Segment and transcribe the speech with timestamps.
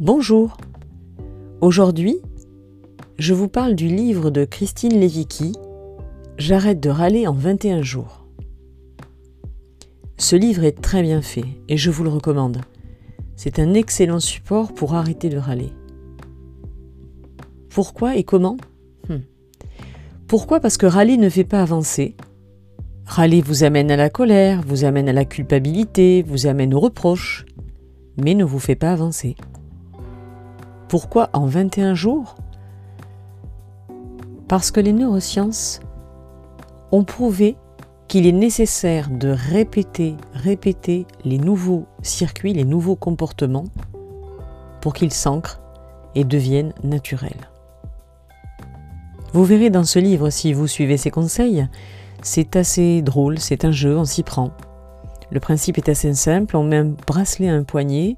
[0.00, 0.56] Bonjour.
[1.60, 2.22] Aujourd'hui,
[3.18, 5.52] je vous parle du livre de Christine Lévicki,
[6.38, 8.26] J'arrête de râler en 21 jours.
[10.16, 12.62] Ce livre est très bien fait et je vous le recommande.
[13.36, 15.70] C'est un excellent support pour arrêter de râler.
[17.68, 18.56] Pourquoi et comment?
[19.10, 19.18] Hmm.
[20.26, 20.60] Pourquoi?
[20.60, 22.16] Parce que râler ne fait pas avancer.
[23.04, 27.44] Râler vous amène à la colère, vous amène à la culpabilité, vous amène aux reproches,
[28.16, 29.36] mais ne vous fait pas avancer.
[30.90, 32.34] Pourquoi en 21 jours?
[34.48, 35.78] Parce que les neurosciences
[36.90, 37.56] ont prouvé
[38.08, 43.66] qu'il est nécessaire de répéter, répéter les nouveaux circuits, les nouveaux comportements
[44.80, 45.60] pour qu'ils s'ancrent
[46.16, 47.48] et deviennent naturels.
[49.32, 51.68] Vous verrez dans ce livre, si vous suivez ces conseils,
[52.20, 54.50] c'est assez drôle, c'est un jeu, on s'y prend.
[55.30, 58.16] Le principe est assez simple, on met un bracelet à un poignet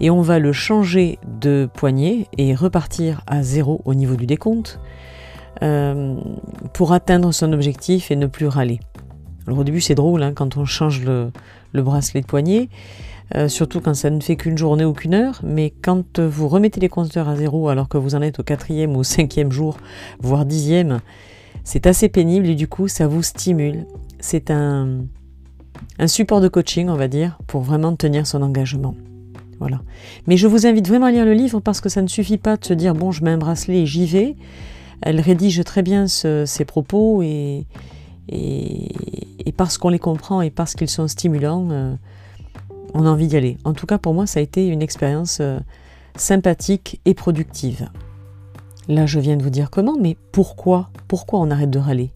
[0.00, 4.80] et on va le changer de poignet et repartir à zéro au niveau du décompte
[5.62, 6.16] euh,
[6.74, 8.80] pour atteindre son objectif et ne plus râler.
[9.46, 11.30] Alors au début c'est drôle hein, quand on change le,
[11.72, 12.68] bracelet de poignet,
[13.34, 16.80] euh, surtout quand ça ne fait qu'une journée ou qu'une heure, mais quand vous remettez
[16.80, 19.78] les compteurs à zéro alors que vous en êtes au quatrième ou au cinquième jour,
[20.20, 21.00] voire dixième,
[21.64, 23.86] c'est assez pénible et du coup ça vous stimule.
[24.18, 25.06] C'est un
[26.06, 28.94] support de coaching, on va dire, pour vraiment tenir son engagement.
[30.26, 32.56] Mais je vous invite vraiment à lire le livre parce que ça ne suffit pas
[32.56, 34.36] de se dire bon, je mets un bracelet et j'y vais.
[35.02, 37.66] Elle rédige très bien ses propos et,
[38.28, 41.94] et, parce qu'on les comprend et parce qu'ils sont stimulants, euh,
[42.94, 43.58] on a envie d'y aller.
[43.64, 45.58] En tout cas, pour moi, ça a été une expérience euh,
[46.16, 47.88] sympathique et productive.
[48.88, 52.10] Là, je viens de vous dire comment, mais pourquoi Pourquoi on arrête de râler?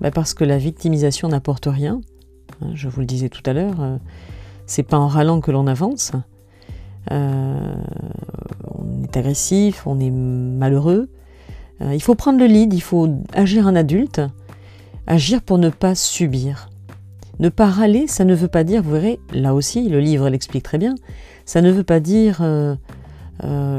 [0.00, 2.00] Ben Parce que la victimisation n'apporte rien.
[2.62, 3.80] Hein, je vous le disais tout à l'heure.
[3.80, 3.96] Euh,
[4.70, 6.12] c'est pas en râlant que l'on avance.
[7.10, 7.74] Euh,
[8.72, 11.08] on est agressif, on est malheureux.
[11.82, 14.20] Euh, il faut prendre le lead, il faut agir en adulte,
[15.08, 16.70] agir pour ne pas subir.
[17.40, 20.62] Ne pas râler, ça ne veut pas dire, vous verrez, là aussi, le livre l'explique
[20.62, 20.94] très bien,
[21.46, 22.76] ça ne veut pas dire euh,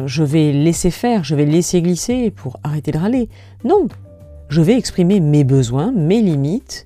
[0.07, 3.29] je vais laisser faire, je vais laisser glisser pour arrêter de râler.
[3.63, 3.87] Non,
[4.49, 6.85] je vais exprimer mes besoins, mes limites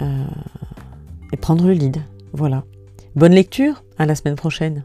[0.00, 1.98] et prendre le lead.
[2.32, 2.64] Voilà.
[3.18, 4.84] Bonne lecture, à la semaine prochaine.